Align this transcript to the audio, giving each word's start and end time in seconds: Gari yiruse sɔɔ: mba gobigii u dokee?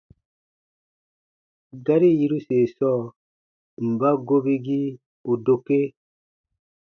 Gari 1.85 2.09
yiruse 2.19 2.57
sɔɔ: 2.75 3.03
mba 3.89 4.09
gobigii 4.27 4.89
u 5.31 5.33
dokee? 5.45 5.87